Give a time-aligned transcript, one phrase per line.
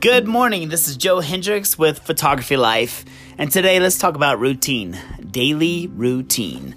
[0.00, 0.70] Good morning.
[0.70, 3.04] This is Joe Hendricks with Photography Life,
[3.36, 4.98] and today let's talk about routine,
[5.30, 6.74] daily routine.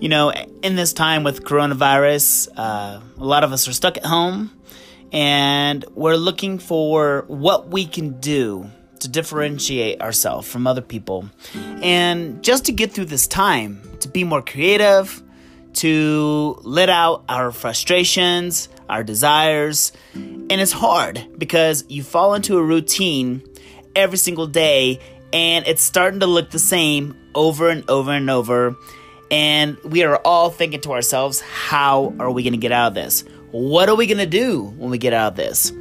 [0.00, 4.04] You know, in this time with coronavirus, uh, a lot of us are stuck at
[4.04, 4.50] home,
[5.12, 12.42] and we're looking for what we can do to differentiate ourselves from other people, and
[12.42, 15.22] just to get through this time, to be more creative,
[15.74, 19.92] to let out our frustrations, our desires.
[20.14, 23.42] And it's hard because you fall into a routine
[23.94, 25.00] every single day
[25.32, 28.76] and it's starting to look the same over and over and over.
[29.30, 32.94] And we are all thinking to ourselves, how are we going to get out of
[32.94, 33.24] this?
[33.52, 35.72] What are we going to do when we get out of this?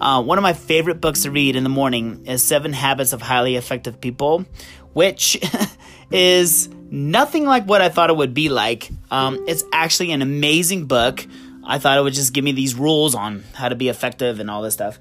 [0.00, 3.22] Uh, one of my favorite books to read in the morning is Seven Habits of
[3.22, 4.44] Highly Effective People,
[4.92, 5.40] which
[6.10, 8.90] is nothing like what I thought it would be like.
[9.10, 11.26] Um, it's actually an amazing book.
[11.64, 14.50] I thought it would just give me these rules on how to be effective and
[14.50, 14.98] all this stuff.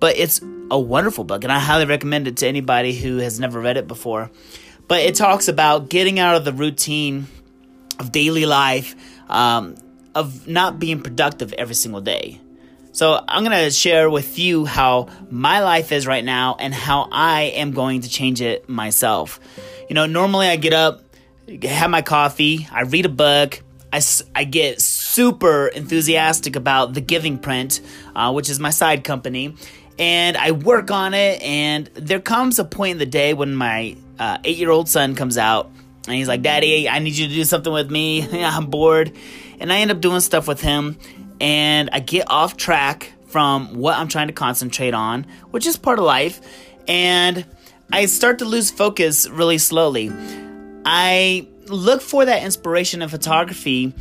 [0.00, 3.60] But it's a wonderful book, and I highly recommend it to anybody who has never
[3.60, 4.30] read it before.
[4.88, 7.26] But it talks about getting out of the routine
[7.98, 8.96] of daily life,
[9.28, 9.76] um,
[10.14, 12.40] of not being productive every single day.
[12.92, 17.08] So, I'm going to share with you how my life is right now and how
[17.12, 19.38] I am going to change it myself.
[19.88, 21.02] You know, normally I get up,
[21.62, 23.62] have my coffee, I read a book,
[23.92, 24.00] I,
[24.34, 27.80] I get super enthusiastic about the Giving Print,
[28.14, 29.54] uh, which is my side company,
[29.98, 31.42] and I work on it.
[31.42, 35.14] And there comes a point in the day when my uh, eight year old son
[35.14, 35.70] comes out
[36.06, 38.26] and he's like, Daddy, I need you to do something with me.
[38.44, 39.12] I'm bored.
[39.58, 40.98] And I end up doing stuff with him,
[41.40, 45.98] and I get off track from what I'm trying to concentrate on, which is part
[45.98, 46.40] of life.
[46.88, 47.44] And
[47.92, 50.10] I start to lose focus really slowly.
[50.84, 53.94] I look for that inspiration in photography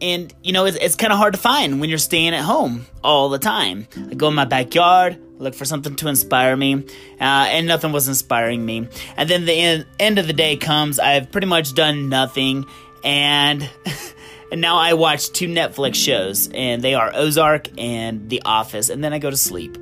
[0.00, 2.86] and you know it's, it's kind of hard to find when you're staying at home
[3.02, 3.86] all the time.
[4.10, 6.84] I go in my backyard look for something to inspire me uh,
[7.20, 8.88] and nothing was inspiring me.
[9.16, 12.64] And then the end, end of the day comes i've pretty much done nothing
[13.04, 13.68] and
[14.52, 19.02] and now i watch two netflix shows and they are ozark and the office and
[19.02, 19.76] then i go to sleep.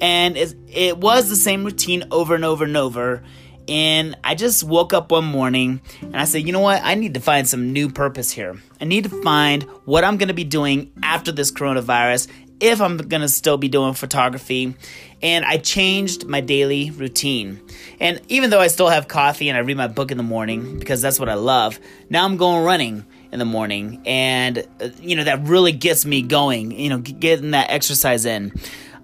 [0.00, 3.22] And it, it was the same routine over and over and over
[3.68, 6.82] and I just woke up one morning and I said, you know what?
[6.82, 8.56] I need to find some new purpose here.
[8.80, 12.28] I need to find what I'm going to be doing after this coronavirus
[12.62, 14.74] if I'm to still be doing photography.
[15.20, 17.60] And I changed my daily routine.
[17.98, 20.78] And even though I still have coffee and I read my book in the morning
[20.78, 24.00] because that's what I love, now I'm going running in the morning.
[24.06, 28.52] And, uh, you know, that really gets me going, you know, getting that exercise in.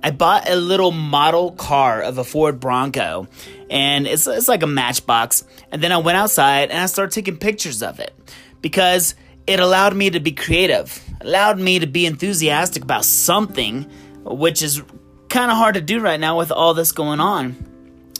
[0.02, 3.26] I bought a little model car of a Ford Bronco,
[3.68, 5.44] and it's, it's like a matchbox.
[5.72, 8.14] And then I went outside and I started taking pictures of it
[8.62, 9.14] because
[9.46, 13.90] it allowed me to be creative, allowed me to be enthusiastic about something,
[14.24, 14.82] which is
[15.28, 17.56] kind of hard to do right now with all this going on.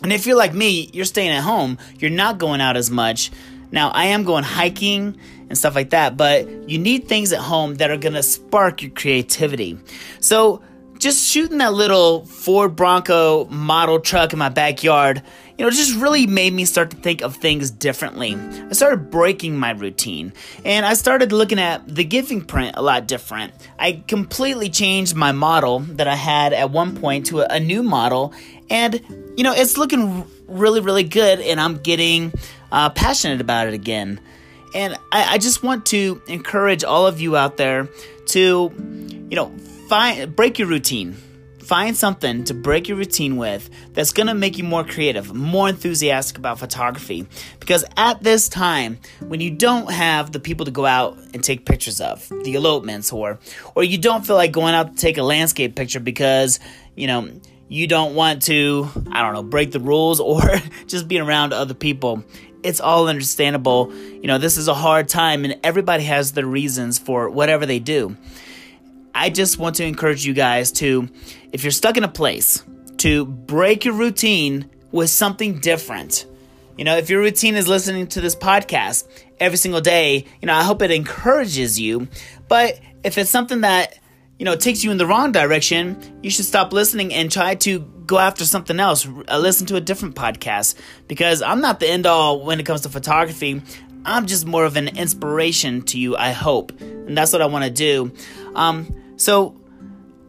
[0.03, 3.31] And if you're like me, you're staying at home, you're not going out as much.
[3.71, 5.19] Now, I am going hiking
[5.49, 8.83] and stuff like that, but you need things at home that are going to spark
[8.83, 9.79] your creativity.
[10.21, 10.63] So,
[10.99, 15.23] just shooting that little Ford Bronco model truck in my backyard,
[15.57, 18.37] you know, just really made me start to think of things differently.
[18.37, 20.33] I started breaking my routine
[20.65, 23.53] and I started looking at the giving print a lot different.
[23.79, 27.83] I completely changed my model that I had at one point to a, a new
[27.83, 28.33] model
[28.71, 29.01] and,
[29.37, 32.33] you know, it's looking really, really good and I'm getting
[32.71, 34.21] uh, passionate about it again.
[34.75, 37.89] And I, I just want to encourage all of you out there
[38.27, 38.73] to,
[39.31, 39.53] you know,
[39.89, 41.17] find break your routine.
[41.61, 45.69] Find something to break your routine with that's going to make you more creative, more
[45.69, 47.27] enthusiastic about photography.
[47.61, 51.67] Because at this time, when you don't have the people to go out and take
[51.67, 53.39] pictures of, the elopements, or
[53.75, 56.59] or you don't feel like going out to take a landscape picture because,
[56.95, 57.29] you know,
[57.69, 60.41] you don't want to, I don't know, break the rules or
[60.87, 62.25] just be around other people.
[62.63, 63.93] It's all understandable.
[63.95, 67.79] You know, this is a hard time and everybody has their reasons for whatever they
[67.79, 68.17] do.
[69.19, 71.09] I just want to encourage you guys to,
[71.53, 72.63] if you're stuck in a place,
[72.99, 76.25] to break your routine with something different.
[76.77, 79.09] You know, if your routine is listening to this podcast
[79.41, 82.07] every single day, you know, I hope it encourages you.
[82.47, 83.99] But if it's something that,
[84.39, 87.81] you know, takes you in the wrong direction, you should stop listening and try to
[88.07, 89.05] go after something else.
[89.27, 90.77] Uh, listen to a different podcast
[91.09, 93.63] because I'm not the end all when it comes to photography.
[94.05, 96.81] I'm just more of an inspiration to you, I hope.
[96.81, 98.13] And that's what I want to do.
[98.55, 99.55] Um, so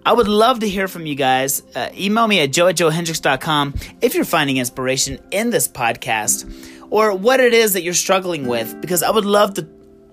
[0.05, 1.63] I would love to hear from you guys.
[1.75, 6.51] Uh, email me at joe at joehendricks.com if you're finding inspiration in this podcast
[6.89, 9.67] or what it is that you're struggling with, because I would love to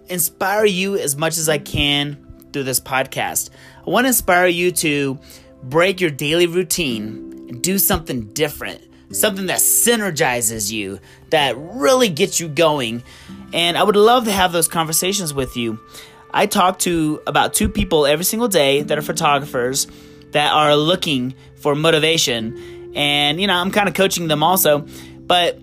[0.08, 3.50] inspire you as much as I can through this podcast.
[3.86, 5.18] I want to inspire you to
[5.62, 8.82] break your daily routine and do something different,
[9.14, 11.00] something that synergizes you,
[11.30, 13.02] that really gets you going.
[13.52, 15.80] And I would love to have those conversations with you.
[16.30, 19.86] I talk to about two people every single day that are photographers
[20.32, 22.92] that are looking for motivation.
[22.94, 24.86] And, you know, I'm kind of coaching them also.
[25.20, 25.58] But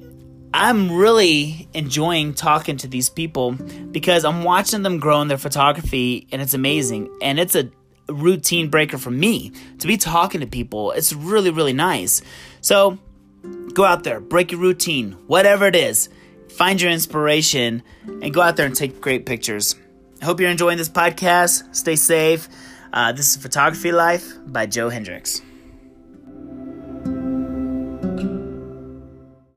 [0.54, 6.28] I'm really enjoying talking to these people because I'm watching them grow in their photography
[6.32, 7.10] and it's amazing.
[7.22, 7.72] And it's a
[8.08, 10.92] routine breaker for me to be talking to people.
[10.92, 12.22] It's really, really nice.
[12.62, 13.00] So
[13.74, 16.10] go out there, break your routine, whatever it is.
[16.50, 17.82] Find your inspiration
[18.22, 19.76] and go out there and take great pictures.
[20.24, 21.76] Hope you're enjoying this podcast.
[21.76, 22.48] Stay safe.
[22.94, 25.42] Uh, this is Photography Life by Joe Hendricks.